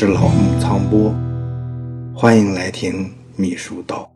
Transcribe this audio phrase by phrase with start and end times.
[0.00, 1.12] 是老木苍波，
[2.14, 4.08] 欢迎来听秘书道。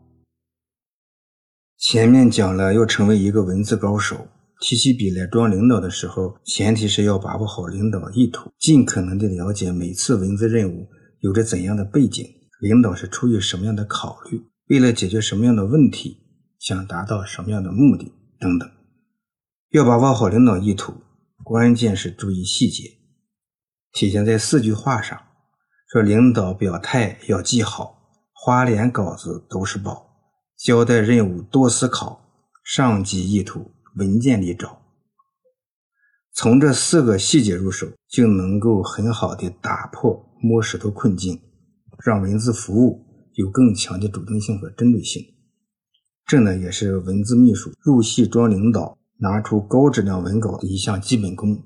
[1.77, 4.29] 前面讲了，要成为一个文字高手，
[4.61, 10.87] 提起笔来装领导的时候，前提是要把握好领导意图，尽可能的了解每次文字任务
[11.19, 12.25] 有着怎样的背景，
[12.61, 16.15] 领导是出于什么样的考虑，为了解决什么样的问题，
[16.59, 18.09] 想达到什么样的目的
[18.39, 18.71] 等等。
[19.71, 20.93] 要把握好领导意图，
[21.43, 22.89] 关键是注意细节，
[23.91, 25.19] 体现在四句话上。
[25.93, 30.07] 说领导表态要记好，花脸稿子都是宝，
[30.57, 32.19] 交代任务多思考，
[32.65, 34.81] 上级意图文件里找。
[36.33, 41.39] 从这四个细节入手，就能够很好的打破摸石头困境，
[42.03, 45.23] 让文字服务有更强的主动性和针对性。
[46.25, 51.61] 这呢，也是文字秘书入戏装领导，拿出高质量文稿的一项基本功。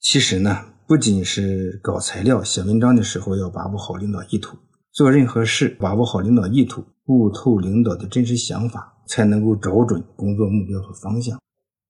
[0.00, 0.72] 其实呢。
[0.88, 4.56] 不仅是搞材料、写文章的时候要把握好领导意图，
[4.92, 11.40] 做任何事把握好领导意图，悟透领导的真实想法，才能够找准工作目标和方向。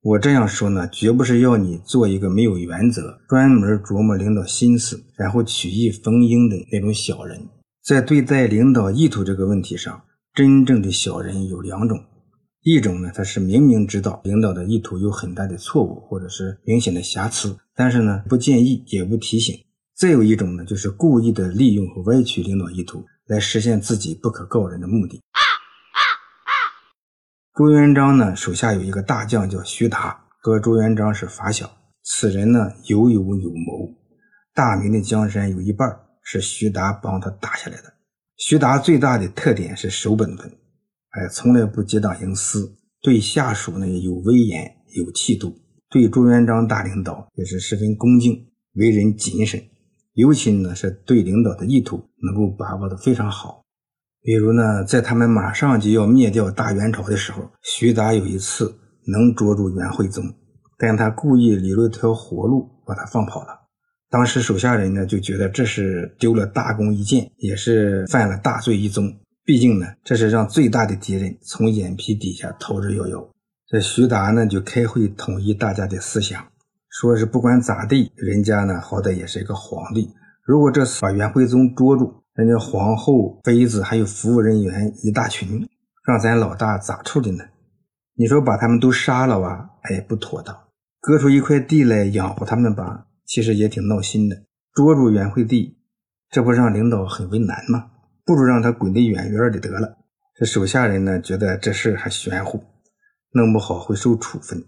[0.00, 7.38] 我这样说呢，绝不是要你做一个没有原则、专门琢磨领导心思，然后曲意逢迎的那种小人。
[7.84, 10.00] 在对待领导意图这个问题上，
[10.32, 12.02] 真正的小人有两种。
[12.68, 19.54] 一种呢，他是明明知道领导的意图有很大的错误或者是明显的瑕疵，但是呢不建议也不提醒；
[19.94, 25.22] 再有一种呢，就是故意的利用和歪曲领导意图来实现自己不可告人的目的。
[27.54, 31.70] 朱元璋呢手下有一个大将叫徐达，和朱元璋是发小。
[32.02, 33.94] 此人呢有勇有谋，
[34.52, 35.88] 大明的江山有一半
[36.20, 37.94] 是徐达帮他打下来的。
[38.36, 40.50] 徐达最大的特点是守本分。
[41.16, 45.56] 哎，从来不结党营私，对下属呢有威严有气度，
[45.88, 49.62] 对朱元璋大领导也是十分恭敬，为人谨慎，
[50.12, 53.62] 尤其呢是对领导的意图能够把握的非常好。
[54.20, 60.22] 比如呢，在他们马上就要灭掉大元朝的时候，徐达有一次能捉住元惠宗，
[60.76, 63.60] 但他故意留了条活路把他放跑了。
[64.10, 69.16] 当时手下人呢就觉得这是丢了大功一件，也是犯了大罪一宗。
[69.46, 73.28] 毕竟呢，这是让最大的敌人从眼皮底下逃之夭夭。
[73.68, 76.44] 这徐达呢就开会统一大家的思想，
[76.88, 80.10] 说是不管咋地，人家呢好歹也是一个皇帝。
[80.42, 85.64] 如果这次把元惠宗捉住，人家皇后、妃子还有服务人员一大群，
[86.04, 87.44] 让咱老大咋处理呢？
[88.16, 89.70] 你说把他们都杀了吧？
[89.82, 90.58] 哎，不妥当。
[91.00, 93.06] 割出一块地来养活他们吧？
[93.24, 94.42] 其实也挺闹心的。
[94.74, 95.78] 捉住元惠帝，
[96.30, 97.92] 这不让领导很为难吗？
[98.26, 99.96] 不如让他滚得远远的得了。
[100.34, 102.62] 这手下人呢，觉得这事还玄乎，
[103.30, 104.62] 弄不好会受处分。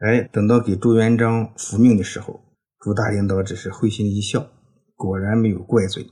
[0.00, 2.40] 哎，等到给朱元璋复命的时候，
[2.80, 4.50] 朱大领导只是会心一笑，
[4.94, 6.10] 果然没有怪罪。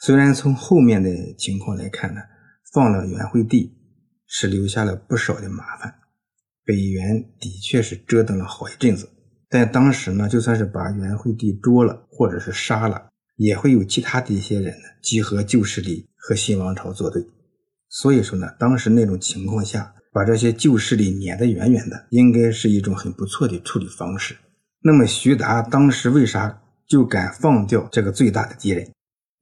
[0.00, 2.22] 虽然从后面的情况来看呢，
[2.72, 3.76] 放了元惠帝
[4.26, 5.94] 是留下了不少的麻烦，
[6.64, 9.08] 北元的确是折腾了好一阵子。
[9.48, 13.08] 但当时呢，就算是把元惠帝捉了，或者是杀了。
[13.38, 17.24] 也会有其他的一些人呢，集合旧势力和新王朝作对。
[17.88, 24.36] 所以说呢，当时那种情况下，把这些旧势力撵得远远的，应该是一种很不错的处理方式。
[24.82, 28.90] 那么徐达当时为啥就敢放掉这个最大的敌人？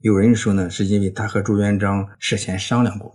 [0.01, 3.11] 有人说呢，是因为他和朱元璋事先商量过；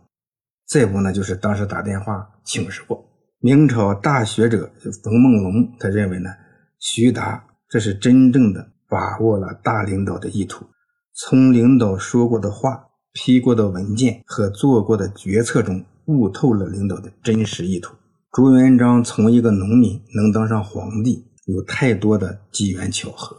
[0.68, 3.08] 再不呢，就是当时打电话请示过。
[3.40, 4.72] 明朝大学者
[5.04, 6.32] 冯梦龙，他认为呢，
[6.80, 8.71] 徐达这是真正的。
[8.92, 10.66] 把握了大领导的意图，
[11.14, 17.96] 从领导说过的话、批过的文件和做过的决策中悟透了领导的真实意图。
[18.34, 23.38] 朱元璋从一个农民能当上皇帝，有太多的机缘巧合。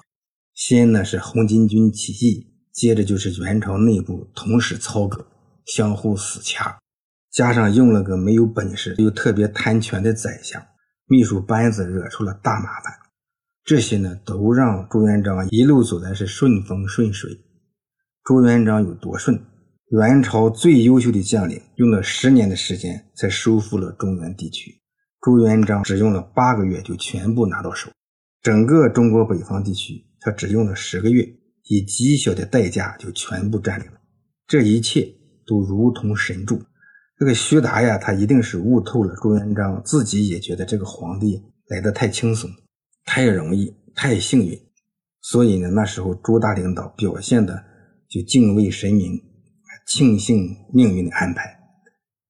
[0.54, 5.26] 先呢是红巾军起义，接着就是元朝内部同时操戈，
[5.66, 6.78] 相互死掐，
[7.30, 10.62] 加上用了个没有本事又特别贪权的宰相，
[11.06, 13.01] 秘书班子惹出了大麻烦。
[13.64, 17.30] 这些呢，都让朱元璋一路走来是顺风顺水。
[18.24, 19.41] 朱元璋有多顺？
[19.91, 24.80] 元朝最优秀的将领用了十年的时间才收复了中原地区，
[25.20, 27.91] 朱元璋只用了八个月就全部拿到手。
[28.41, 31.28] 整个中国北方地区，他只用了十个月，
[31.68, 34.00] 以极小的代价就全部占领了。
[34.48, 35.08] 这一切
[35.47, 36.60] 都如同神助。
[37.18, 42.50] 这个徐达呀，他一定是悟透了朱元璋，自己也觉得这个皇帝来的太轻松。
[43.04, 44.59] 太容易，太幸运，
[45.21, 47.65] 所以呢，那时候朱大领导表现的
[48.09, 49.21] 就敬畏神明，
[49.87, 51.59] 庆幸命运的安排，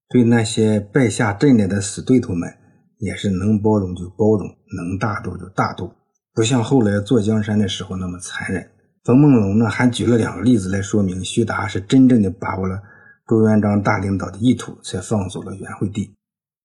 [0.09, 2.49] 对那些败下阵来的死对头们，
[2.97, 5.91] 也是能包容就包容，能大度就大度，
[6.33, 8.71] 不像后来坐江山的时候那么残忍，
[9.03, 12.81] 冯梦龙呢还举了两个例子来说明徐达是真正的把握了
[13.27, 16.15] 朱元璋大领导的意图，才放走了元惠帝。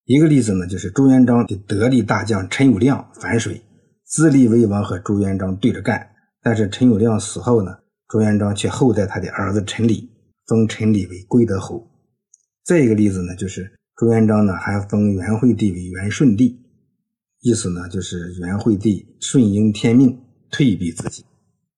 [0.04, 3.62] 一个例子呢，就是朱元璋的得力大将陈友谅反水，
[4.08, 6.10] 自立为王和朱元璋对着干。
[6.42, 7.78] 但是陈友谅死后呢，
[8.08, 10.10] 朱元璋却厚待他的儿子陈理，
[10.46, 11.86] 封陈理为归德侯。
[12.64, 16.58] 再一个例子呢，就是朱元璋呢还封元惠帝为元顺帝，
[17.40, 20.18] 意思呢就是元惠帝顺应天命，
[20.50, 21.24] 退避自己。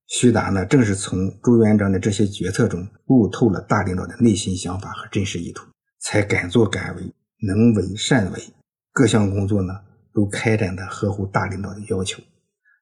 [0.07, 5.67] 徐达呢正是从朱元璋的这些决策中悟透了大领导的内心想法和真实意图，
[6.01, 7.03] 才敢作敢为。
[7.43, 8.39] 能为善为，
[8.93, 9.73] 各项工作呢
[10.13, 12.23] 都开展的合乎大领导的要求。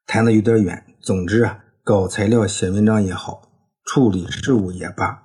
[0.07, 3.43] 谈的有点远，总之啊，搞材料、写文章也好，
[3.85, 5.23] 处理事务也罢，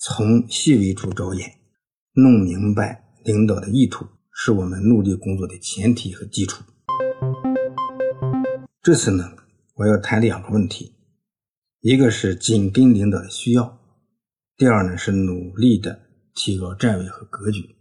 [0.00, 1.54] 从细微处着眼，
[2.14, 6.64] 弄明白领导的意图，是我们努力工作的前提和基础。
[8.82, 9.32] 这次呢，
[9.76, 10.94] 我要谈两个问题，
[11.80, 13.78] 一个是紧跟领导的需要，
[14.56, 16.00] 第二呢是努力的
[16.34, 17.76] 提高站位和格局。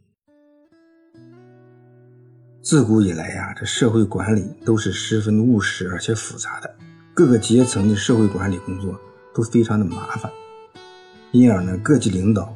[2.64, 6.76] 自古以来呀，这社会管理都是十分务实而且复杂的，
[7.14, 8.98] 各个阶层的社会管理工作
[9.36, 10.32] 都非常的麻烦，
[11.34, 12.56] 因而呢，各级领导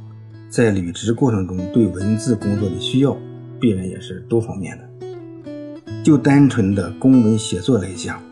[0.50, 3.18] 在履职过程中对文字工作的需要，
[3.60, 4.88] 必然也是多方面的。
[6.06, 8.24] 就单纯的公文写作来讲，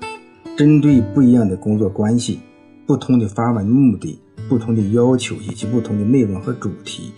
[0.55, 2.39] 针对不一样的工作关系、
[2.87, 4.17] 不同的发文目的、
[4.47, 7.11] 不同的要求以及不同的内容和主题，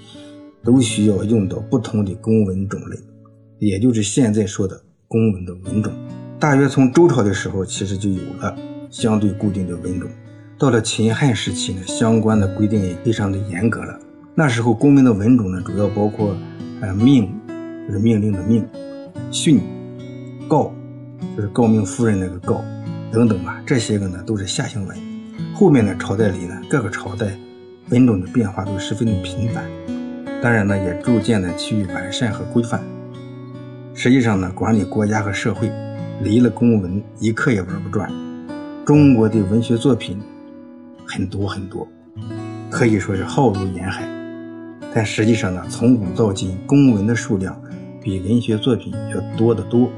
[0.64, 2.98] 都需要用到不同的公文种类。
[3.60, 5.92] 也就是现在说的公文的文种，
[6.40, 8.56] 大约从周朝的时候，其实就有了
[8.92, 10.10] 相对固定的文种。
[10.60, 14.00] 到了秦汉时期呢，相关的规定也非常的严格了。
[14.36, 16.38] 那时候公文的文种呢，主要包括
[16.82, 17.34] 呃命，
[17.88, 18.64] 就是命令的命；
[19.32, 19.60] 训、
[20.48, 20.72] 告，
[21.36, 22.64] 就是诰命夫人那个告
[23.12, 23.60] 等等吧。
[23.66, 24.96] 这些个呢都是下行文。
[25.56, 27.36] 后面的朝代里呢，各个朝代
[27.90, 29.66] 文种的变化都十分的频繁，
[30.44, 32.80] 当然呢也逐渐的趋于完善和规范。
[34.00, 35.72] 实际上呢，管理国家和社会，
[36.22, 38.08] 离了公文一刻也玩不转。
[38.86, 40.22] 中国的文学作品
[41.04, 41.88] 很多很多，
[42.70, 44.08] 可以说是浩如烟海。
[44.94, 47.60] 但实际上呢，从古到今，公文的数量
[48.00, 49.90] 比文学作品要多得多，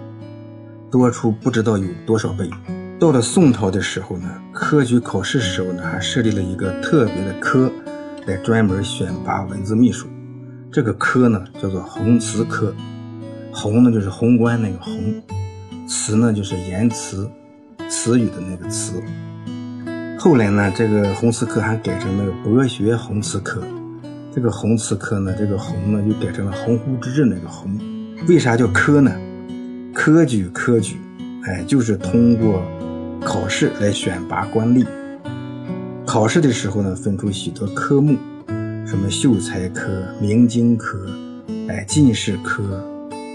[0.90, 2.50] 多出不知道有多少倍。
[2.98, 7.69] 到了宋朝的时候呢，科举考试时候呢，还设立了一个特别的科，
[8.25, 10.07] 来专门选拔文字秘书。
[10.72, 12.74] 这个科呢，叫做弘词科。
[13.61, 15.21] 宏呢就是宏观那个宏，
[15.85, 17.29] 词呢就是言辞、
[17.89, 19.03] 词语的那个词。
[20.17, 23.61] 后来呢，这个弘词科还改成那个博学弘词科。
[24.33, 27.77] 这个弘词科呢，这个宏呢就改成了鸿鹄之志那个鸿。
[28.29, 29.13] 为啥叫科呢？
[29.94, 30.95] 科举科举，
[31.44, 32.63] 哎，就是通过
[33.19, 34.85] 考试来选拔官吏。
[36.06, 38.15] 考试的时候呢，分出许多科目，
[38.88, 39.89] 什么秀才科、
[40.21, 40.97] 明经科，
[41.67, 42.63] 哎，进士科。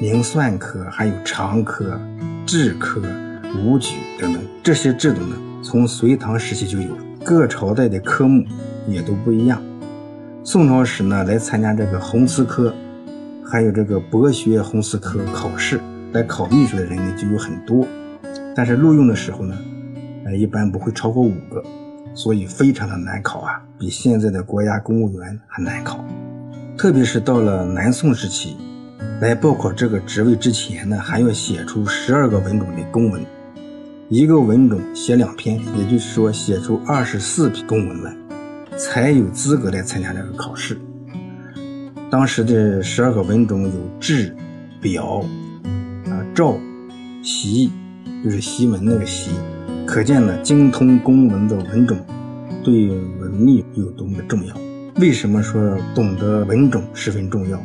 [0.00, 1.98] 明算科还有常科、
[2.44, 3.00] 制科、
[3.56, 6.88] 武举等等这些制度呢，从隋唐时期就有，
[7.24, 8.44] 各朝代的科目
[8.88, 9.62] 也都不一样。
[10.42, 12.74] 宋朝时呢，来参加这个弘词科，
[13.46, 15.80] 还有这个博学弘词科考试
[16.12, 17.86] 来考秘书的人呢就有很多，
[18.54, 19.56] 但是录用的时候呢，
[20.24, 21.62] 呃，一般不会超过五个，
[22.14, 26.04] 所以非常的难考啊，比现在的国家公务员还难考，
[26.76, 28.56] 特别是到了南宋时期。
[29.20, 33.24] 来报考这个职位之前呢，还要写出十二个文种的公文，
[34.08, 38.14] 一个文种写两篇，也就是说写出二十四篇公文来，
[38.76, 40.76] 才有资格来参加这个考试。
[42.10, 44.34] 当时的十二个文种有制、
[44.80, 45.24] 表、
[46.06, 46.58] 啊诏、
[47.22, 47.70] 檄，
[48.22, 49.30] 就是檄文那个檄，
[49.86, 51.96] 可见呢精通公文的文种
[52.62, 52.88] 对
[53.20, 54.54] 文秘有多么的重要。
[54.96, 57.60] 为什么说懂得文种十分重要？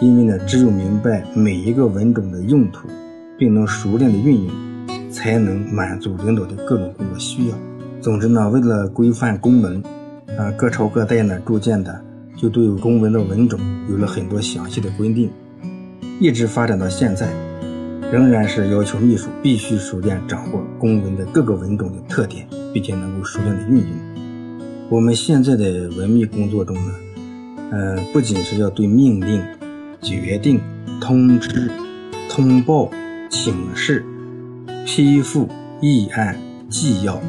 [0.00, 2.86] 因为呢，只有明白每一个文种的用途，
[3.36, 7.56] 并能熟练的运用，才能满足领导的各种工作需要。
[8.00, 9.82] 总之呢，为了规范公文，
[10.38, 12.00] 啊，各朝各代呢，逐渐的
[12.36, 13.58] 就对公文的文种
[13.90, 15.28] 有了很多详细的规定，
[16.20, 17.28] 一直发展到现在，
[18.12, 23.88] 仍然是要求秘书必须熟练掌握公文的各个文种的特点，并且能够熟练的运用。
[24.90, 26.94] 我们现在的文秘工作中呢，
[27.72, 29.42] 呃，不仅是要对命令。
[30.02, 30.60] 决定、
[31.00, 31.70] 通知、
[32.30, 32.90] 通报、
[33.30, 34.04] 请示、
[34.86, 35.48] 批复、
[35.80, 36.38] 议案、
[36.70, 37.20] 纪要，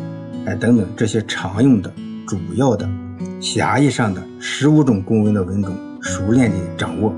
[0.46, 1.92] 哎等等这些常用的、
[2.28, 2.88] 主要的、
[3.40, 7.14] 狭义上的十五种公文的文种，熟练地掌握，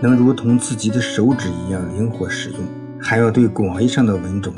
[0.00, 2.60] 能如同自己的手指一样灵活使用；
[3.00, 4.52] 还要对广义上的文种，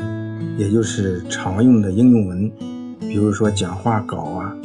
[0.57, 2.51] 也就是常用的应用文，
[3.01, 4.57] 比如说讲话稿啊、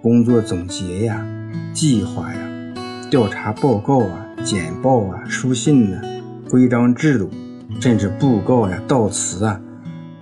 [0.00, 1.26] 工作总结呀、
[1.74, 2.40] 计划呀、
[3.10, 6.00] 调查报告啊、简报啊、书信呢、
[6.50, 7.30] 规章制度，
[7.80, 9.60] 甚至布告呀、悼词啊，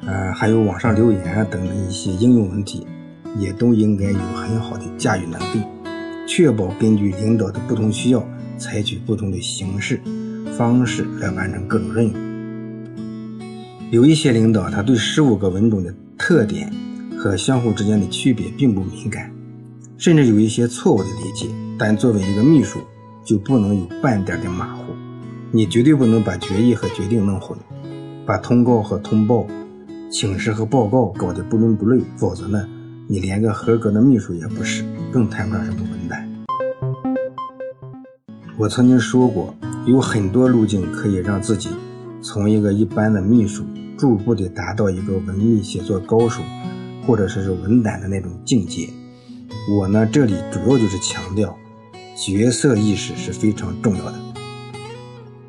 [0.07, 2.87] 呃，还有网上留言啊等等一些应用问题，
[3.39, 5.63] 也都应该有很好的驾驭能力，
[6.27, 8.23] 确保根据领导的不同需要，
[8.59, 10.01] 采取不同的形式、
[10.57, 12.13] 方式来完成各种任务。
[13.91, 16.71] 有一些领导，他对十五个文种的特点。
[17.23, 19.31] 和相互之间的区别并不敏感，
[19.99, 21.47] 甚至有一些错误的理解。
[21.79, 22.81] 但作为一个秘书，
[23.25, 24.85] 就不能有半点的马虎。
[25.51, 27.59] 你绝对不能把决议和决定弄混，
[28.27, 29.47] 把通告和通报、
[30.11, 32.03] 请示和报告搞得不伦不类。
[32.17, 32.69] 否则呢，
[33.09, 36.29] 你连个合格的秘书也不是，更谈不上什么文胆。
[38.57, 39.55] 我曾经说过，
[39.87, 41.71] 有很多路径可以让自己
[42.23, 43.65] 从一个一般的秘书，
[43.97, 46.43] 逐步的达到一个文秘写作高手。
[47.07, 48.87] 或者说是文胆的那种境界，
[49.75, 51.57] 我呢这里主要就是强调
[52.21, 54.15] 角色意识是非常重要的。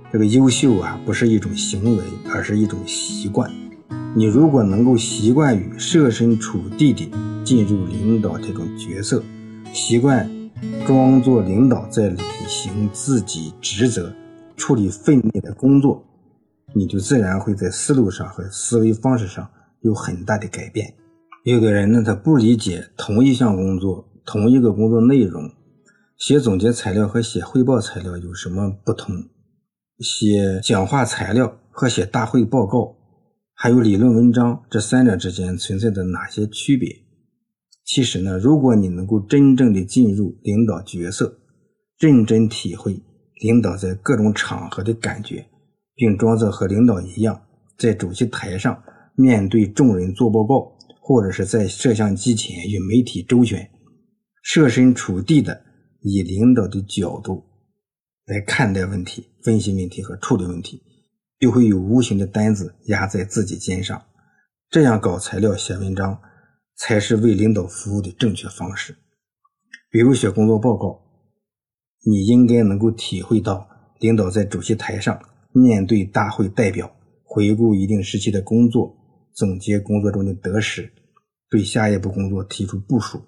[0.10, 3.52] 这个优秀啊，不是一种行为，而是一种习惯。
[4.16, 7.12] 你如果能够习惯于设身处地的
[7.44, 9.22] 进入领导这种角色，
[9.74, 10.30] 习惯
[10.88, 14.14] 装作领导在履行自己职责、
[14.56, 16.02] 处理分内的工作，
[16.74, 19.46] 你就自然会在思路上和思维方式上
[19.82, 20.94] 有很大的改变。
[21.44, 25.52] 有的人呢，他不理解同一项工作、同一个工作内容，
[26.22, 29.28] 写总结材料和写汇报材料有什么不同？
[29.98, 32.96] 写讲话材料和写大会报告，
[33.56, 36.96] 还有理论文章这三者之间存在着哪些区别？
[37.84, 41.40] 其实呢，如果你能够真正的进入领导角色，
[41.98, 43.02] 认真体会
[43.42, 45.44] 领导在各种场合的感觉，
[45.96, 47.42] 并装作和领导一样，
[47.80, 48.80] 在主席台上
[49.16, 50.78] 面对众人做报告。
[51.04, 53.72] 或者是在摄像机前与媒体周旋，
[54.44, 55.60] 设身处地的
[56.02, 57.44] 以领导的角度
[58.26, 60.82] 来看待问题、分析问题和处理问题，
[61.40, 64.02] 就会有无形的担子压在自己肩上。
[64.70, 66.22] 这样搞材料、写文章，
[66.76, 68.96] 才是为领导服务的正确方式。
[69.90, 71.02] 比如写工作报告，
[72.06, 73.68] 你应该能够体会到，
[74.00, 78.96] 领导在主席台上面对大会代表，回顾一定时期的工作，
[79.34, 80.92] 总结工作中的得失。
[81.50, 83.22] 对下一步工作提出部署，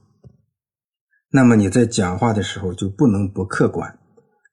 [1.35, 3.97] 那么你在讲话的时候就不能不客观，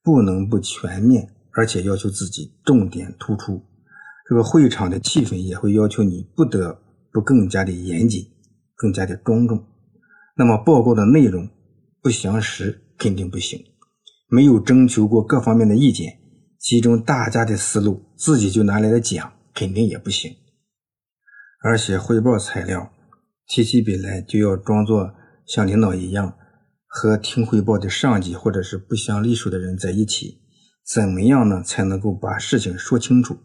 [0.02, 3.62] 不能不全面，而且要求自己重点突出。
[4.26, 6.80] 这个会场的气氛也会要求你不得
[7.12, 8.26] 不更加的严谨，
[8.76, 9.62] 更加的庄重。
[10.34, 11.46] 那么报告的内容
[12.02, 13.62] 不详实肯定不行，
[14.30, 16.18] 没有征求过各方面的意见，
[16.58, 20.34] 其中大家的思路自己就拿来了讲，肯定也不行。
[21.62, 22.90] 而且汇报材料。
[23.52, 25.12] 提起笔来就要装作
[25.44, 26.36] 像领导一样，
[26.92, 30.40] 和听汇报的上级或者是不相隶属的人在一起，
[30.84, 31.62] 怎么样呢？
[31.62, 33.38] 才能够把事情说清楚，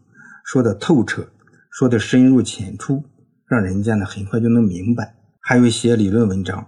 [0.43, 1.29] 说得透彻，
[1.69, 3.03] 说得深入浅出，
[3.47, 5.15] 让人家呢很快就能明白。
[5.39, 6.67] 还有写理论文章，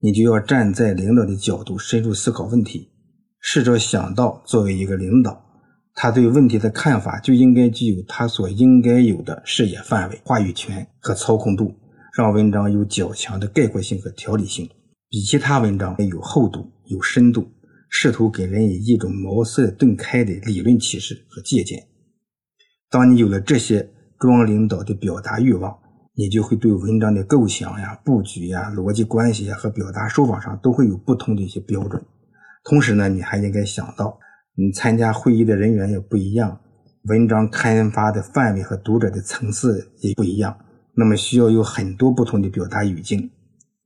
[0.00, 2.88] 你就要站在领导的角度深入思考问题，
[3.38, 5.44] 试着想到作为一个领导，
[5.94, 11.74] 他对问题的看法就应该具有他所应该有的视野范围、话语权和操控度。
[12.16, 14.68] 让文章有较强的概括性和条理性，
[15.10, 17.50] 比其他文章有厚度、有深度，
[17.88, 21.88] 试图给人以一种茅塞顿开的理论启示和借鉴。
[22.88, 23.90] 当你有了这些
[24.20, 25.76] 装领导的表达欲望，
[26.14, 32.00] 你就会对文章的构想呀、布局呀、逻辑关系呀和表达手法上都会有不同的一些标准。
[32.62, 34.16] 同时呢，你还应该想到，
[34.54, 36.60] 你参加会议的人员也不一样，
[37.08, 40.56] 文章刊发的范围和读者的层次也不一样。
[40.94, 43.28] 那么需要有很多不同的表达语境，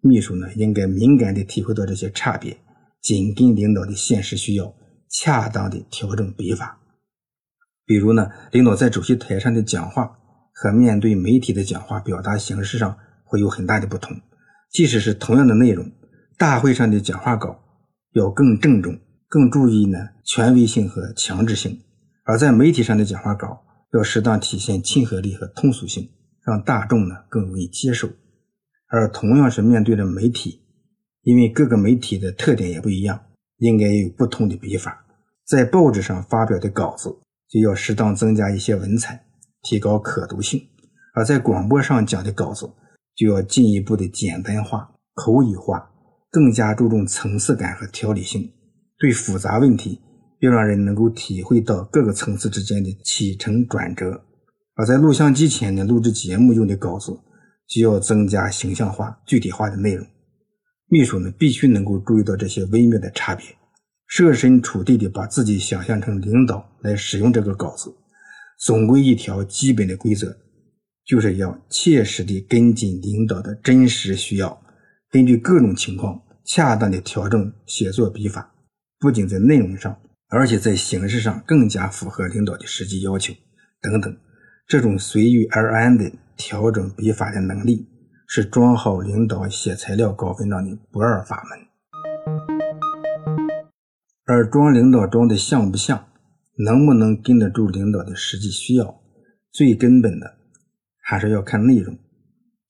[0.07, 2.59] 秘书呢应该敏感地体会到这些差别，
[3.01, 4.75] 紧跟领导的现实需要，
[5.09, 6.79] 恰当地调整笔法。
[7.87, 10.19] 比如呢，领导在主席台上的讲话
[10.53, 14.15] 和面对媒体的讲话表达形式上会有很大的不同。
[14.71, 15.91] 即使是同样的内容，
[16.37, 17.59] 大会上的讲话稿
[18.13, 21.79] 要更郑重，更注意呢权威性和强制性；
[22.25, 23.63] 而在媒体上的讲话稿
[23.95, 26.11] 要适当体现亲和力和通俗性。
[26.47, 28.07] 让大众呢更容易接受，
[28.89, 30.63] 而同样是面对着媒体，
[31.23, 33.21] 因为各个媒体的特点也不一样，
[33.59, 35.05] 应该有不同的笔法。
[35.47, 37.15] 在报纸上发表的稿子
[37.49, 39.25] 就要适当增加一些文采，
[39.63, 40.61] 提高可读性；
[41.15, 42.71] 而在广播上讲的稿子
[43.15, 45.91] 就要进一步的简单化、口语化，
[46.31, 48.53] 更加注重层次感和条理性。
[48.99, 50.01] 对复杂问题，
[50.41, 54.23] 要让人能够体会到各个层次之间的起承转折。
[54.77, 57.19] 而在录像机前呢，录制节目用的稿子
[57.67, 60.07] 就要增加形象化、具体化的内容。
[60.89, 63.47] 秘书呢，必须能够注意到这些微妙的差别，
[64.07, 67.93] 设身处地的把自己想象成领导来使用这个稿子。
[68.59, 70.37] 总归一条基本的规则，
[71.05, 74.63] 就是要切实的跟进领导的真实需要，
[75.11, 78.55] 根据各种情况恰当的调整写作笔法，
[79.01, 83.35] 不仅在内容上，而且在形式上更加符合领导的实际要求
[83.83, 84.17] 等等。
[84.67, 87.89] 这种随遇而安的调整笔法的能力，
[88.27, 91.59] 是装好领导写材料稿文章的不二法门。
[94.27, 96.07] 而装领导装的像不像？
[96.57, 99.01] 能不能跟得住领导的实际需要？
[99.51, 100.37] 最根本的
[101.03, 101.99] 还是要看内容。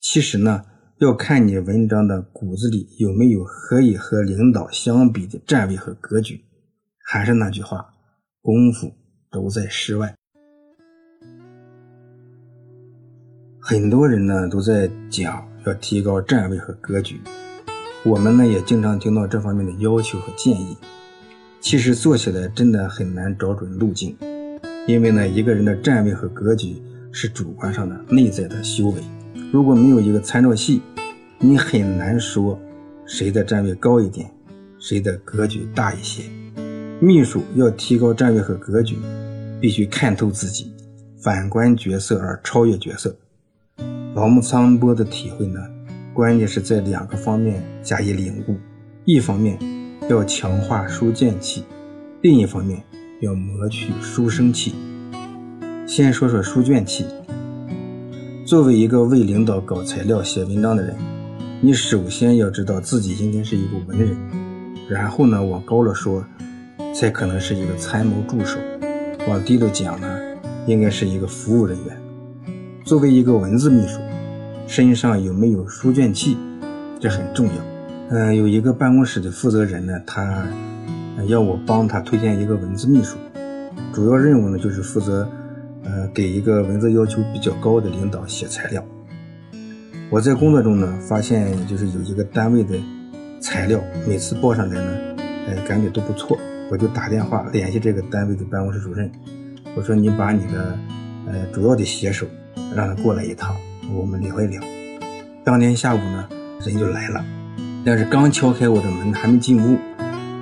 [0.00, 0.64] 其实呢，
[0.98, 6.44] 要看你文章的骨子里有没有可以和领导相比的站位和格局。
[7.06, 7.94] 还是那句话，
[8.40, 8.92] 功夫
[9.30, 10.14] 都在室外。
[13.66, 17.18] 很多人呢都在讲要提高站位和格局，
[18.04, 20.76] 我们呢也经常听到这方面的要求和建议。
[21.62, 24.14] 其实做起来真的很难找准路径，
[24.86, 26.76] 因为呢，一个人的站位和格局
[27.10, 29.00] 是主观上的、内在的修为。
[29.50, 30.82] 如果没有一个参照系，
[31.38, 32.60] 你很难说
[33.06, 34.30] 谁的站位高一点，
[34.78, 36.24] 谁的格局大一些。
[37.00, 38.98] 秘书要提高站位和格局，
[39.58, 40.70] 必须看透自己，
[41.16, 43.16] 反观角色而超越角色。
[44.14, 45.60] 老木苍波的体会呢，
[46.12, 48.56] 关键是在两个方面加以领悟，
[49.04, 49.58] 一方面。
[50.08, 51.64] 要强化书卷气，
[52.20, 52.84] 另一方面
[53.22, 54.74] 要磨去书生气。
[55.86, 57.06] 先说说书卷气。
[58.44, 60.94] 作为一个为领导搞材料、写文章的人，
[61.62, 64.14] 你首先要知道自己应该是一个文人，
[64.90, 66.22] 然后呢，往高了说，
[66.94, 68.58] 才可能是一个参谋助手；
[69.26, 70.06] 往低了讲呢，
[70.66, 71.98] 应该是一个服务人员。
[72.84, 73.98] 作为一个文字秘书，
[74.66, 76.36] 身上有没有书卷气，
[77.00, 77.52] 这很重要。
[78.10, 80.46] 嗯，有一个办公室的负责人呢，他
[81.26, 83.16] 要我帮他推荐一个文字秘书，
[83.92, 85.28] 主要任务呢就是负责，
[85.84, 88.84] 呃，给一个文字要求比较高的领导写材料。
[90.10, 92.78] 我在工作中呢，发现就是有一个单位的
[93.40, 95.16] 材料，每次报上来呢，
[95.48, 96.38] 呃，感觉都不错，
[96.70, 99.10] 我就打电话联系这个单位的办公室主任，
[99.74, 100.78] 我说你把你的，
[101.26, 102.26] 呃，主要的写手
[102.76, 103.56] 让他过来一趟，
[103.92, 104.62] 我们聊一聊。
[105.42, 106.28] 当天下午呢，
[106.64, 107.24] 人就来了。
[107.84, 109.76] 但是刚敲开我的门，还没进屋，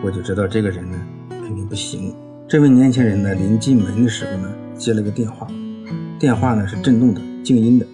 [0.02, 0.96] 我就知道这个人呢
[1.28, 2.14] 肯定不行。
[2.48, 5.48] 这位年轻人呢，临进门的时候呢，接了个电话，
[6.18, 7.87] 电话呢是震动的、静音的，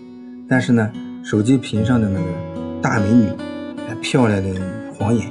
[0.49, 2.27] 但是呢，手机屏上的那个
[2.83, 3.29] 大美女，
[4.03, 4.61] 漂亮的
[4.95, 5.27] 晃眼。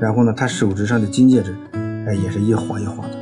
[0.00, 3.16] 然后呢，他手指上的金戒指，哎，也是一晃一晃的。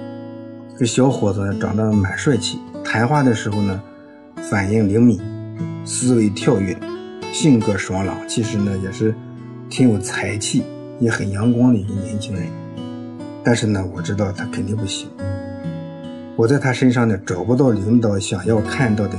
[0.78, 3.82] 这小伙子长得蛮帅气，谈话的时候呢，
[4.50, 5.18] 反应灵敏，
[5.86, 6.76] 思维跳跃，
[7.32, 9.14] 性格爽朗，其实呢也是。
[9.68, 10.62] 挺有才气，
[11.00, 12.44] 也很阳光的一个年轻人，
[13.42, 15.08] 但是呢，我知道他肯定不行。
[16.36, 19.18] 我在他身上呢找不到领导想要看到的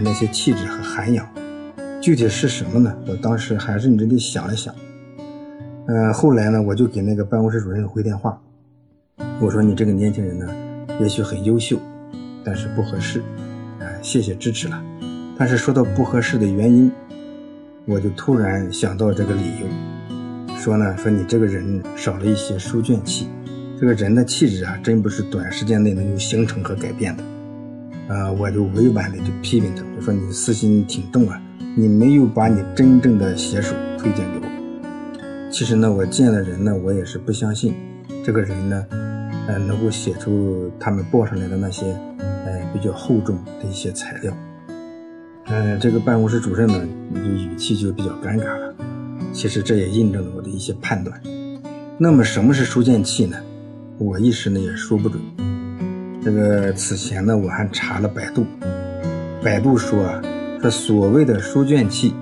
[0.00, 1.28] 那些气质和涵养，
[2.00, 2.96] 具体是什么呢？
[3.08, 4.72] 我当时还认真地想了想。
[5.88, 8.40] 嗯，后来呢，我就给那个办公室主任回电话，
[9.40, 10.46] 我说：“你这个年轻人呢，
[11.00, 11.76] 也许很优秀，
[12.44, 13.18] 但是不合适。
[13.80, 14.80] 啊，谢谢支持了。
[15.38, 16.90] 但是说到不合适的原因。”
[17.84, 23.28] 我就突然想到这个理由，说呢，说你这个人少了一些书卷气，
[23.76, 27.24] 这个人的气质啊，真不是短时间内能够形成和改变的。
[28.06, 31.42] 啊，我就委婉的就批评他，我说你私心挺重啊，
[31.76, 35.50] 你没有把你真正的写手推荐给我。
[35.50, 37.74] 其实呢，我见了人呢，我也是不相信
[38.24, 38.86] 这个人呢，
[39.48, 41.84] 呃，能够写出他们报上来的那些，
[42.46, 44.32] 呃，比较厚重的一些材料。
[45.46, 48.74] 嗯，这个办公室主任呢，就语气就比较尴尬了。
[49.32, 51.20] 其实这也印证了我的一些判断。
[51.98, 53.36] 那么什么是书卷气呢？
[53.98, 55.20] 我一时呢也说不准。
[56.24, 58.46] 这个此前呢，我还查了百度，
[59.42, 60.22] 百度说啊，
[60.60, 62.14] 说所谓的书卷气，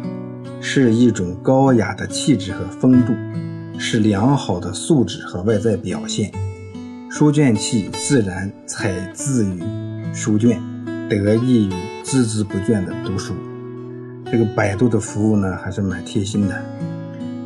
[0.60, 3.12] 是一种高雅的气质和风度，
[3.78, 6.32] 是良好的素质和外在表现。
[7.10, 9.60] 书卷气自然采自于
[10.14, 10.60] 书卷，
[11.18, 11.72] 得益于。
[12.02, 13.34] 孜孜不倦的读书，
[14.32, 16.60] 这个百度的服务呢还是蛮贴心的。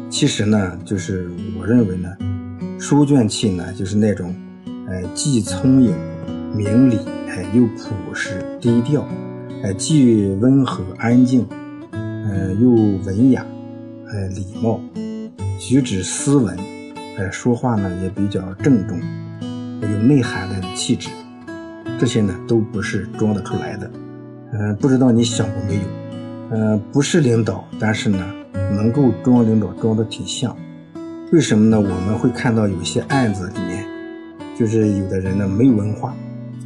[0.09, 2.09] 其实呢，就是我认为呢，
[2.79, 4.35] 书卷气呢就是那种，
[4.88, 5.94] 呃，既聪颖、
[6.57, 6.98] 明理，
[7.29, 9.07] 哎，又朴实低调，
[9.62, 11.46] 哎，既温和安静，
[11.90, 13.44] 呃，又文雅，
[14.07, 14.81] 呃，礼貌，
[15.59, 16.57] 举止斯文，
[17.18, 18.98] 哎，说话呢也比较郑重，
[19.83, 21.11] 有内涵的气质，
[21.98, 23.90] 这些呢都不是装得出来的。
[24.52, 25.83] 嗯，不知道你想过没有？
[26.50, 30.54] 嗯，不是领导，但是呢，能够装领导装的挺像。
[31.33, 31.80] 为什么呢？
[31.80, 33.85] 我们会看到有些案子里面，
[34.57, 36.14] 就是有的人呢没文化，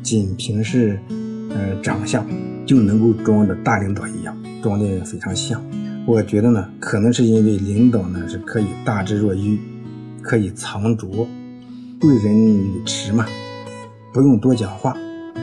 [0.02, 2.26] 仅凭是嗯长相
[2.66, 5.62] 就能够装的大领导一样，装的非常像。
[6.06, 9.58] 我觉得呢，可能是因为领导呢是可以大智若愚，
[10.20, 11.26] 可以藏拙，
[12.00, 13.24] 贵人语迟嘛，
[14.12, 14.94] 不用多讲话，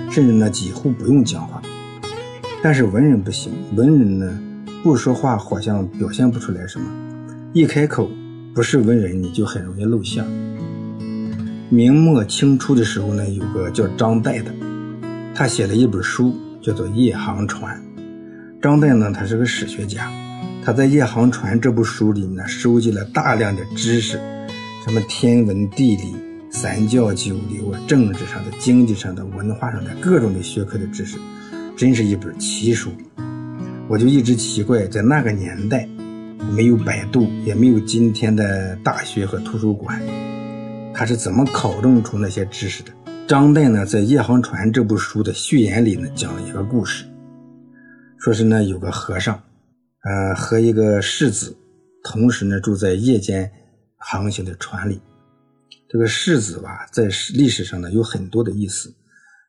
[0.10, 1.62] 甚至呢几乎不用讲话。
[2.64, 4.40] 但是文人不行，文人呢
[4.84, 6.86] 不说话好像表现不出来什么，
[7.54, 8.10] 一开口
[8.54, 10.24] 不是文人你就很容易露馅。
[11.70, 14.52] 明末清初的时候呢，有个叫张岱的，
[15.34, 17.76] 他写了一本书叫做《夜航船》。
[18.62, 20.10] 张岱呢，他是个史学家。
[20.64, 24.20] 他在《夜航船》这部书里呢，收集了大量的知识，
[24.84, 26.16] 什么天文、地理、
[26.56, 31.18] 三教九流啊，政治上的、经济上的、文化上的各种的学科的知识，
[31.76, 32.90] 真是一本奇书。
[33.90, 35.86] 我就一直奇怪，在那个年代，
[36.56, 40.02] 没有百度，也没有今天的大学和图书馆，
[40.94, 42.92] 他是怎么考证出那些知识的？
[43.28, 47.04] 张岱呢，在《夜航船》这部书的序言里呢，讲了一个故事，
[48.18, 49.38] 说是呢，有个和尚。
[50.04, 51.58] 呃，和一个世子，
[52.02, 53.52] 同时呢住在夜间
[53.98, 55.02] 航行的船里。
[55.96, 58.94] 这个世子吧，在历史上呢有很多的意思，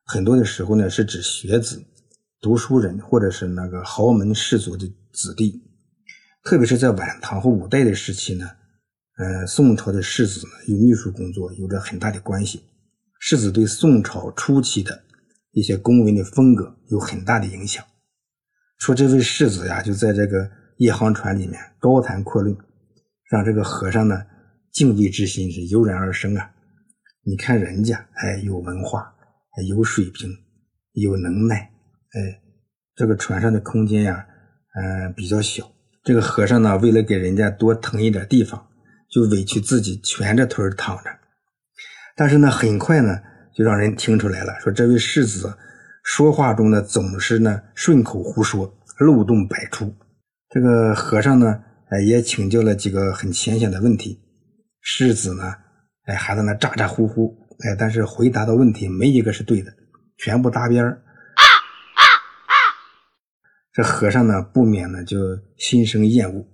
[0.05, 1.83] 很多的时候呢是指学子、
[2.41, 5.61] 读书人，或者是那个豪门世族的子弟。
[6.45, 8.49] 特别是在晚唐和五代的时期呢，
[9.17, 12.63] 呃，宋朝的世子呢与秘书工作有着很大的关系。
[13.19, 15.03] 世子对宋朝初期的
[15.51, 17.85] 一些公文的风格有很大的影响。
[18.79, 22.57] 说这位世子呀，就在这个夜航船里面高谈阔论，
[23.29, 24.23] 让这个和尚呢
[24.77, 26.51] 敬畏之心是油然而生啊！
[27.25, 29.11] 你看人家，哎，有文化，
[29.67, 30.29] 有水平，
[30.93, 31.57] 有能耐，
[32.13, 32.43] 哎，
[32.95, 34.27] 这个船上的空间呀，
[34.75, 35.67] 嗯，比较小。
[36.05, 38.69] 这个和尚呢，为了给人家多腾一点地方，
[39.11, 41.05] 就委屈自己蜷着腿躺着。
[42.15, 43.19] 但是呢，很快呢，
[43.55, 45.57] 就让人听出来了，说这位世子。
[46.05, 49.97] 说话中呢，总是呢顺口胡说，漏洞百出。
[50.51, 54.21] 这个和尚呢，哎，也请教了几个很浅显的问题。
[54.89, 55.53] 世子呢，
[56.05, 59.73] 哎，还在那咋咋呼呼，哎，但是回答的问题没一个是对的，
[60.17, 61.03] 全部搭边儿。
[63.73, 65.19] 这和尚呢，不免呢就
[65.59, 66.47] 心生厌恶，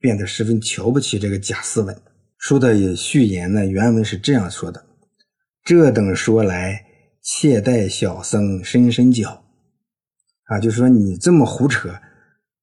[0.00, 1.96] 变得十分瞧不起这个贾思刎。
[2.36, 4.84] 说的序言呢，原文是这样说的：
[5.64, 6.84] 这等说来。
[7.20, 9.44] 且待小僧伸伸脚，
[10.44, 11.94] 啊，就说你这么胡扯，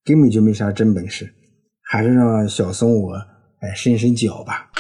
[0.04, 1.34] 根本就没啥真本事，
[1.84, 3.16] 还是让小僧我
[3.62, 4.72] 哎伸伸脚吧。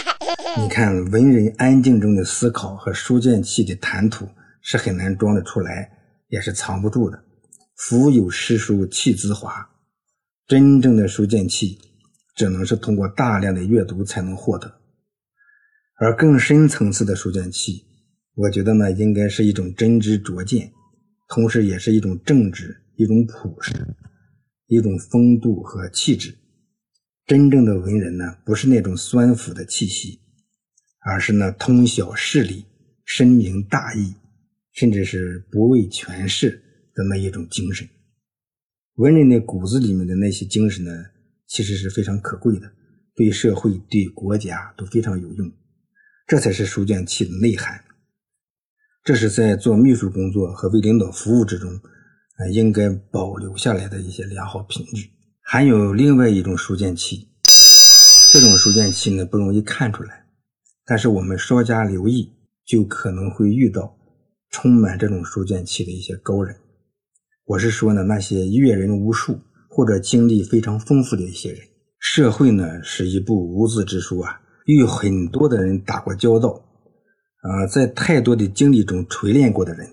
[0.57, 4.25] 你看文人安静中的思考和书卷气的谈吐
[4.61, 5.91] 是很难装得出来，
[6.29, 7.21] 也是藏不住的。
[7.75, 9.69] 腹有诗书气自华，
[10.47, 11.77] 真正的书卷气
[12.37, 14.79] 只能是通过大量的阅读才能获得，
[15.99, 17.83] 而更深层次的书卷气。
[18.35, 20.71] 我觉得呢，应该是一种真知灼见，
[21.27, 23.73] 同时也是一种正直、一种朴实、
[24.67, 26.33] 一种风度和气质。
[27.25, 30.21] 真正的文人呢，不是那种酸腐的气息，
[31.05, 32.65] 而是呢通晓事理、
[33.05, 34.15] 深明大义，
[34.73, 36.61] 甚至是不畏权势
[36.95, 37.87] 的那一种精神。
[38.95, 40.91] 文人的骨子里面的那些精神呢，
[41.47, 42.71] 其实是非常可贵的，
[43.13, 45.51] 对社会、对国家都非常有用。
[46.25, 47.79] 这才是书卷气的内涵。
[49.03, 55.07] 这是在做秘书工作和为领导服务之中，啊，应该保留下来的一些良好品质。
[55.41, 57.27] 还有另外一种书卷气，
[58.33, 60.24] 这种书卷气呢不容易看出来，
[60.85, 62.31] 但是我们稍加留意，
[62.65, 63.97] 就可能会遇到
[64.49, 66.55] 充满这种书卷气的一些高人。
[67.45, 71.59] 我是说呢，那些阅人无数或者经历非常丰富的一些人。
[71.99, 76.61] 社会呢是一部无字之书啊，与很多的人打过交道。
[77.41, 79.87] 啊，在太多的经历中锤炼过的人，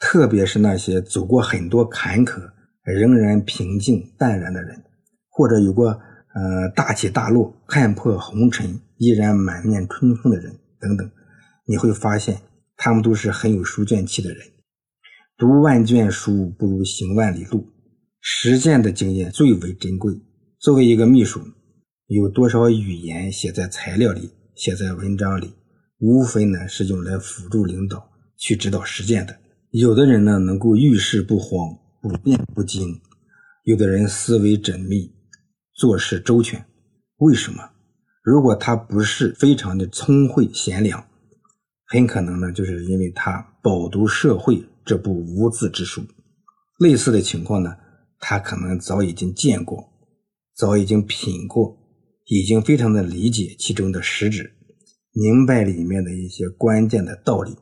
[0.00, 2.40] 特别是那些走过很多坎坷
[2.82, 4.82] 仍然平静淡然的人，
[5.30, 6.00] 或者有过
[6.34, 11.10] 呃大起大落、看破红尘依然满面春风的人等等，
[11.66, 12.40] 你会发现
[12.76, 14.46] 他们都是很有书卷气的人。
[15.36, 17.66] 读万卷书不如行万里路，
[18.20, 20.14] 实践的经验最为珍贵。
[20.58, 21.40] 作为一个秘书，
[22.06, 25.52] 有多少语言写在材料里，写在文章里？
[25.98, 29.36] 无非呢是用来辅助领导去指导实践的。
[29.70, 33.00] 有的人呢能够遇事不慌，不变不惊；
[33.64, 35.12] 有的人思维缜密，
[35.74, 36.64] 做事周全。
[37.18, 37.70] 为什么？
[38.22, 41.04] 如果他不是非常的聪慧贤良，
[41.86, 46.02] 很可能呢就是因为他饱读社会这部无字之书。
[46.78, 47.76] 类似的情况呢，
[48.18, 49.92] 他可能早已经见过，
[50.54, 51.76] 早已经品过，
[52.26, 54.52] 已经非常的理解其中的实质，
[55.12, 57.56] 明白里面的一些关键的道理。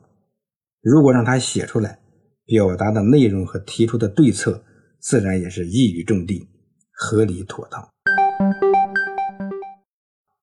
[0.81, 1.99] 如果让他写出来，
[2.45, 4.63] 表达的内容和提出的对策，
[4.99, 6.47] 自然也是一语中的，
[6.91, 7.87] 合理妥当。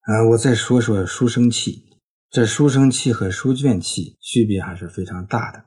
[0.08, 1.84] 啊，我再说说书生气。
[2.30, 5.62] 这书生气和书卷气区别还是非常大的。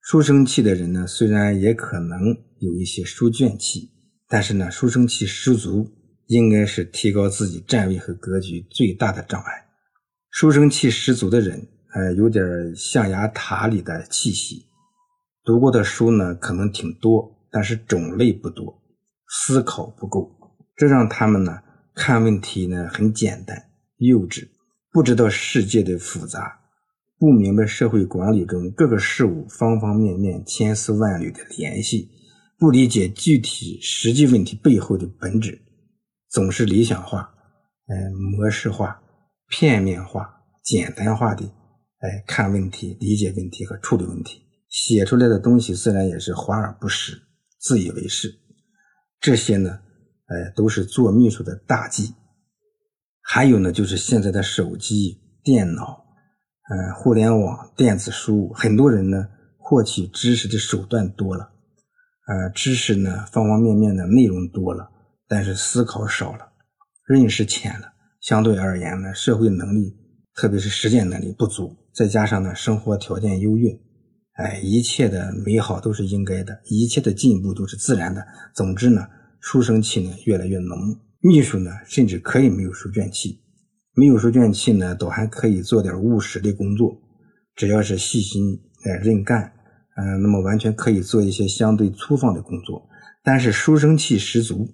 [0.00, 2.18] 书生气的人呢，虽然也可能
[2.58, 3.90] 有一些书卷气，
[4.28, 5.90] 但是呢，书生气十足，
[6.28, 9.66] 应该是提高自己站位和格局最大的障碍。
[10.30, 12.42] 书生气十足的人，呃，有点
[12.74, 14.64] 象牙塔里的气息。
[15.44, 18.82] 读过的书呢，可能挺多，但是种类不多，
[19.28, 20.34] 思考不够，
[20.74, 21.58] 这让他们呢
[21.94, 23.65] 看问题呢很简单、
[23.98, 24.48] 幼稚。
[24.92, 26.58] 不知道世界的复杂，
[27.18, 32.08] 不明白社会管理中各个事物方方面面、千丝万缕的联系，
[32.58, 35.60] 不理解具体实际问题背后的本质，
[36.30, 37.30] 总是理想化、
[37.88, 38.98] 嗯模式化、
[39.50, 40.26] 片面化、
[40.64, 41.44] 简单化的
[41.98, 47.20] 哎看问题、理解问题和处理问题，写出来的东西自然也是华而不实、
[47.58, 48.34] 自以为是。
[49.20, 49.78] 这些呢，
[50.26, 52.14] 哎都是做秘书的大忌。
[53.28, 56.06] 还有呢，就是现在的手机、电脑，
[56.70, 59.26] 呃，互联网、电子书，很多人呢
[59.58, 61.50] 获取知识的手段多了，
[62.28, 64.88] 呃，知识呢方方面面的内容多了，
[65.26, 66.52] 但是思考少了，
[67.04, 67.88] 认识浅了，
[68.20, 69.96] 相对而言呢，社会能力，
[70.32, 73.76] 特别是实践能力不足，再加上呢生活条件优越，
[74.34, 78.24] 哎，一切的美好都是应该的，一切的进步都是自然的。
[78.54, 79.04] 总之呢，
[79.40, 80.78] 书生气呢越来越浓。
[81.20, 83.40] 秘书呢，甚至可以没有书卷气，
[83.94, 87.00] 没有书卷气呢，都还可以做点务实的工作。
[87.54, 89.52] 只要是细心、哎认干，
[89.96, 92.86] 嗯，那么完全可以做一些相对粗放的工作。
[93.24, 94.68] 但是书生气十足，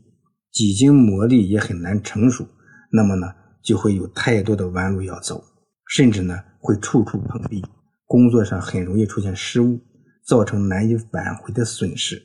[0.51, 2.47] 几经磨砺也很难成熟，
[2.91, 3.29] 那么呢，
[3.63, 5.43] 就会有太多的弯路要走，
[5.87, 7.65] 甚至呢，会处处碰壁，
[8.05, 9.81] 工作上很容易出现失误，
[10.27, 12.21] 造成难以挽回的损失。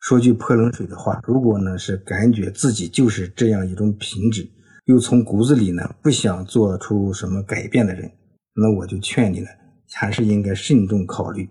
[0.00, 4.48] 说句泼冷水的话，如果呢是感觉自己就是这样一种品质，
[4.86, 8.10] 又从骨子里呢不想做出什么改变的人，
[8.54, 9.48] 那我就劝你呢，
[9.92, 11.48] 还是应该慎重考虑。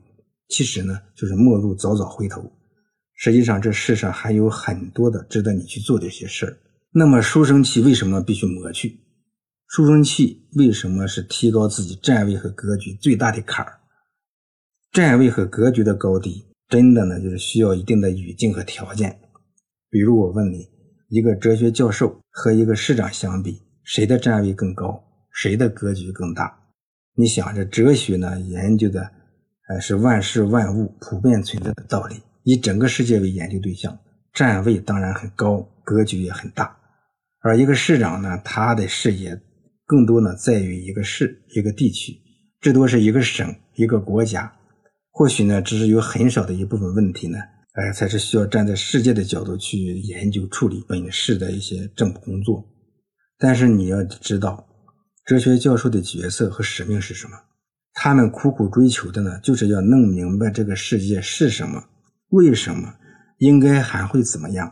[0.48, 2.52] 其实呢，就是莫路早早回头。
[3.16, 6.58] 实际上，这世上还有很多的值得你去做的一些事儿。
[6.94, 9.00] 那么，书生气为什么必须磨去？
[9.68, 13.80] 书生气为什么是提高自己站位和格局最大的坎儿？
[14.94, 16.46] 站位和格局的高低。
[16.70, 19.20] 真的呢，就是需要一定的语境和条件。
[19.90, 20.68] 比如我问你，
[21.08, 25.02] 一个哲学教授和一个市长相比，谁的站位更高，
[25.32, 26.60] 谁的格局更大？
[27.16, 29.10] 你想，这哲学呢，研究的，
[29.70, 33.98] 呃，是万事万物普遍存在的道理，以整个世界为研究对象，
[34.34, 36.78] 站位当然很高，格局也很大。
[37.40, 39.40] 而一个市长呢，他的视野
[39.86, 42.20] 更多呢，在于一个市、一个地区，
[42.60, 44.54] 至多是一个省、一个国家。
[45.18, 47.40] 或许呢，只是有很少的一部分问题呢，
[47.74, 52.64] 哎，才是需要站在世界的角度去研究处理本市的一些政府工作。
[53.40, 54.68] 但是你要知道，
[55.26, 57.32] 哲学教授的角色和使命是什么？
[57.94, 61.84] 他们苦苦追求的呢，就是要弄明白这个世界是什么，
[62.30, 62.94] 为什么，
[63.40, 64.72] 应该还会怎么样。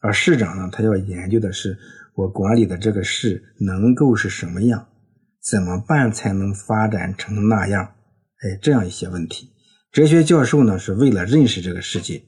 [0.00, 1.78] 而市长呢，他要研究的是
[2.14, 4.88] 我管理的这个市能够是什么样，
[5.42, 7.92] 怎么办才能发展成那样。
[8.42, 9.48] 哎，这样一些问题，
[9.92, 12.20] 哲学教授呢是为了认识这个世界，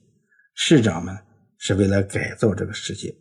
[0.55, 1.13] 市长们
[1.59, 3.13] 是为了改造这个世界。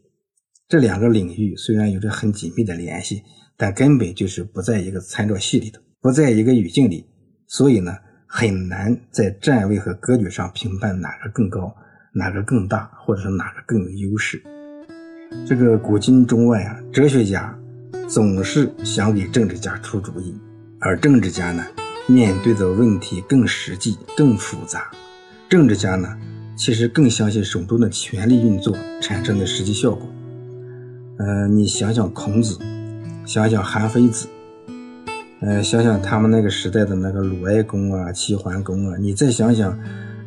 [0.68, 3.24] 这两个领域虽然有着很紧密的联系，
[3.58, 7.08] 但根本就是不在一个参照系里头，不在一个语境里，
[7.48, 11.76] 所以呢，很难在站位和格局上评判哪个更高，
[12.14, 14.40] 哪个更大，或者是哪个更有优势。
[15.48, 17.60] 这个古今中外啊，哲学家
[18.08, 20.40] 总是想给政治家出主意，
[20.80, 21.66] 而政治家呢？
[22.08, 24.92] 面对的问题更实际、更复杂。
[25.50, 26.18] 政治家呢，
[26.56, 30.08] 其实更相信手中的权力运作产生的实际效果。
[31.18, 32.58] 呃，你想想孔子，
[33.26, 34.28] 想想韩非子，
[35.42, 39.78] 呃，想想他们那个时代的那个鲁哀公啊、齐桓公啊，你再想想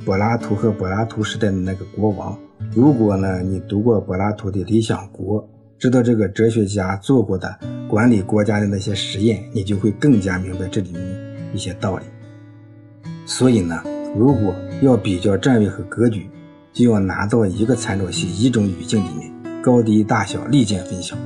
[0.04, 2.38] 柏拉图和柏拉图时代的那个国王。
[2.72, 5.42] 如果呢，你读过柏拉图的《理想国》，
[5.78, 7.58] 知道这个哲学家做过的
[7.88, 11.25] 管理国家的那些实验，你就会更加明白这里面。
[11.56, 12.04] 一些道理，
[13.24, 13.82] 所以呢，
[14.14, 16.28] 如果要比较站位和格局，
[16.74, 21.16] 就要拿到一个参照系、一种语境里面，高低大小立见分晓。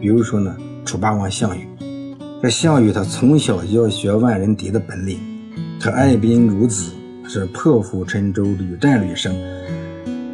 [0.00, 1.68] 比如说呢，楚霸王项羽，
[2.42, 5.20] 这项羽他从小就要学万人敌的本领，
[5.80, 6.90] 他爱兵如子，
[7.28, 9.32] 是破釜沉舟，屡战屡胜。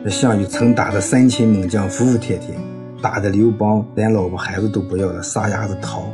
[0.02, 2.54] 这项羽曾打得三秦猛将服服帖帖，
[3.02, 6.10] 打得刘邦连老婆孩子都不要了，撒丫子逃。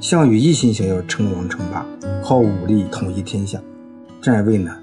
[0.00, 1.84] 项羽一心想要称王称霸，
[2.24, 3.60] 靠武力统一天下，
[4.22, 4.74] 站位呢，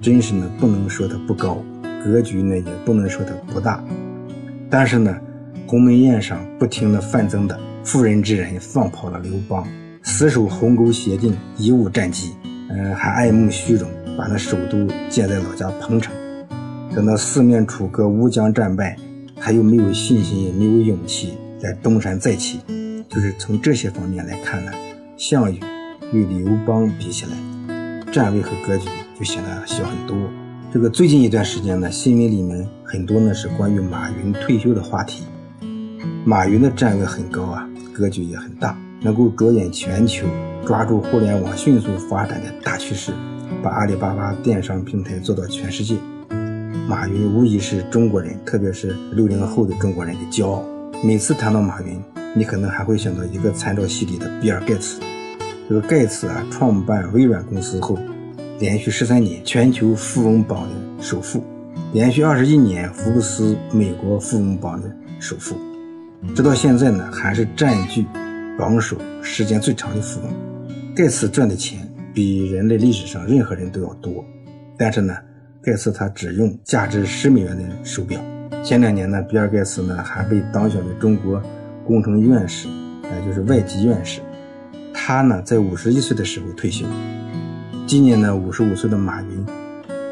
[0.00, 1.62] 真是呢不能说他不高，
[2.04, 3.82] 格局呢也不能说他不大。
[4.68, 5.16] 但是呢，
[5.64, 9.64] 鸿门宴上不停的范增的妇人之仁放跑了刘邦，
[10.02, 12.32] 死守鸿沟协定，贻误战机。
[12.68, 16.12] 嗯，还爱慕虚荣，把那首都建在老家彭城。
[16.92, 18.96] 等到四面楚歌，乌江战败，
[19.36, 22.58] 他又没有信心，也没有勇气来东山再起。
[23.14, 24.72] 就是从这些方面来看呢，
[25.16, 25.60] 项羽
[26.12, 30.16] 与刘邦比起来，站位和格局就显得小很多。
[30.72, 35.22] 这个最近一段时间呢，新闻里面很多呢是关于马云退休的话题。
[36.24, 40.26] 马云的站位很高啊，格局也很大，能够着眼全球，
[40.66, 43.12] 抓住互联网迅速发展的大趋势，
[43.62, 45.94] 把阿里巴巴电商平台做到全世界。
[46.88, 50.64] 马云无疑是中国人，特别是六零后的中国人的骄傲。
[51.04, 52.02] 每次谈到马云，
[52.34, 55.00] 你可能还会想到一个参照系里的比尔盖茨。
[55.68, 57.98] 这个盖茨啊，创办微软公司后。
[58.60, 61.42] 连续十三年全球富翁榜的首富，
[61.92, 65.56] 连续二十一年福布斯美国富翁榜的首富，
[66.36, 68.06] 直到现在呢还是占据
[68.56, 70.32] 榜首时间最长的富翁。
[70.94, 71.80] 盖茨赚的钱
[72.14, 74.24] 比人类历史上任何人都要多，
[74.78, 75.12] 但是呢，
[75.60, 78.20] 盖茨他只用价值十美元的手表。
[78.62, 81.42] 前两年呢，比尔盖茨呢还被当选为中国
[81.86, 82.68] 工程院士，
[83.02, 84.20] 呃，就是外籍院士。
[84.92, 86.86] 他呢在五十一岁的时候退休。
[87.86, 89.46] 今年呢，五十五岁的马云，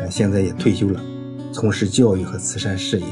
[0.00, 1.00] 呃，现在也退休了，
[1.52, 3.06] 从事教育和慈善事业。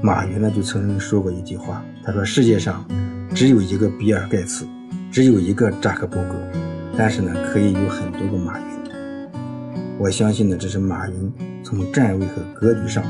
[0.00, 2.84] 马云呢，就曾经说过一句话，他说：“世界上
[3.34, 4.66] 只有一个比尔盖茨，
[5.10, 6.34] 只有一个扎克伯格，
[6.96, 8.66] 但是呢，可以有很多个马云。”
[10.00, 13.04] 我相信呢，这是马云从站位和格局上，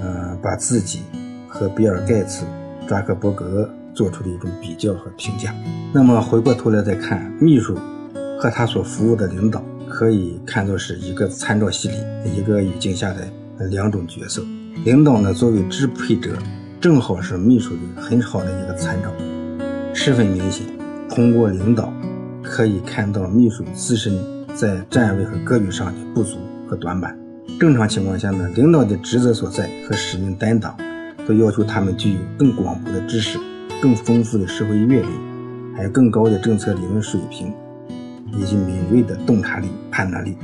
[0.00, 1.02] 呃，把自己
[1.46, 2.46] 和比尔盖茨、
[2.86, 5.52] 扎克伯格做出的一种比较和评价。
[5.92, 7.76] 那么回过头来再看秘书
[8.40, 9.60] 和他所服务的领导。
[9.90, 11.96] 可以看作是一个参照系里
[12.36, 13.26] 一个语境下的
[13.70, 14.42] 两种角色。
[14.84, 16.36] 领导呢，作为支配者，
[16.78, 19.10] 正好是秘书的很好的一个参照。
[19.94, 20.66] 十分明显，
[21.08, 21.90] 通过领导
[22.42, 24.14] 可以看到秘书自身
[24.54, 26.36] 在站位和格局上的不足
[26.68, 27.18] 和短板。
[27.58, 30.76] 正常情况下呢，领导的职责所在和使命担当，
[31.26, 33.38] 都要求他们具有更广博的知识、
[33.80, 35.08] 更丰富的社会阅历，
[35.76, 37.52] 还有更高的政策理论水平。
[38.38, 40.36] 以及敏锐的洞察力、判断力，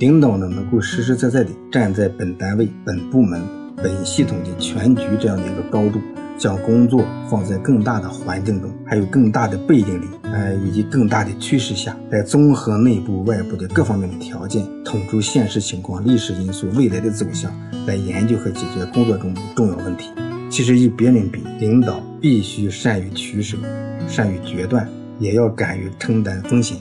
[0.00, 3.40] 领导呢能够实实在在地站在本单位、本部门、
[3.76, 6.00] 本系统的全局这样的一个高度，
[6.36, 17.48] 将工作放在更大的环境中，还有更大的背景里，呃，以及更大的趋势下，来综合内部、外部的各方面的条件，统筹现实情况、历史因素、未来的走向，
[17.86, 20.10] 来研究和解决工作中的重要问题。
[20.54, 23.58] 其实与别人比，领导必须善于取舍，
[24.06, 24.88] 善于决断，
[25.18, 26.78] 也要敢于承担风险。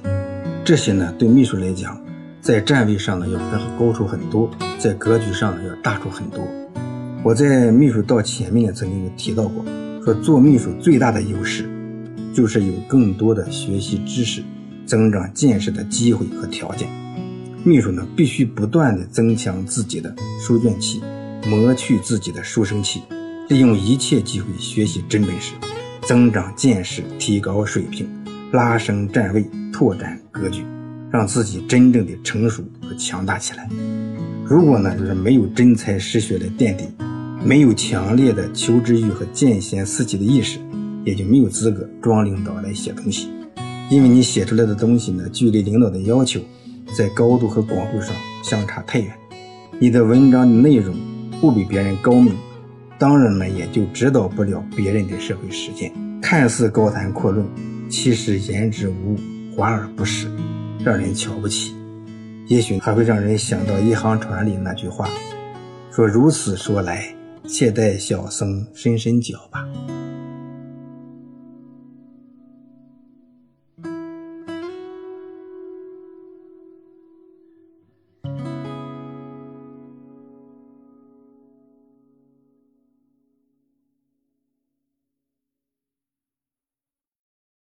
[0.63, 1.99] 这些呢，对秘书来讲，
[2.39, 3.39] 在站位上呢要
[3.75, 6.47] 高出很多，在格局上呢要大出很多。
[7.23, 9.65] 我在秘书到前面曾经有提到过，
[10.05, 11.67] 说做秘书最大的优势，
[12.31, 14.43] 就是有更多的学习知识、
[14.85, 16.87] 增长见识的机会和条件。
[17.63, 21.01] 秘书呢必须不断的增强自己的书卷气，
[21.47, 23.01] 磨去自己的书生气，
[23.53, 25.53] 利用一切机会学习真本事，
[26.01, 28.09] 增长见识，提高水平。
[28.51, 30.65] 拉升站位，拓展格局，
[31.11, 33.69] 让自己真正的成熟和强大起来。
[34.43, 36.85] 如果呢，就是没有真才实学的垫底，
[37.45, 40.57] 没有强烈的求知欲和见贤思齐的意识，
[41.05, 43.29] 也就没有资格装领导来写东西。
[43.87, 46.41] 因为你写出来的东西呢，距离领导的要求
[46.97, 49.13] 在高度和广度上相差太远。
[49.77, 50.95] 你的文章的内容
[51.39, 52.33] 不比别人高明，
[53.03, 55.91] 当然呢，也就指导不了别人的社会实践。
[56.21, 57.45] 看似高谈阔论。
[57.89, 59.17] 其实言之无物，
[59.53, 60.31] 华而不实，
[60.85, 61.75] 让人瞧不起。
[62.47, 65.09] 也许还会让人想到《一行船》里那句话，
[65.91, 67.13] 说：“如此说来，
[67.45, 69.67] 且待小僧伸伸脚吧。”